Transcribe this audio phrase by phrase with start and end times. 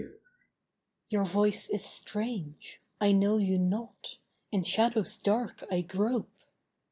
[0.01, 0.19] MORTAL:
[1.11, 4.17] 'Your voice is strange; I know you not;
[4.51, 6.43] in shadows dark I grope.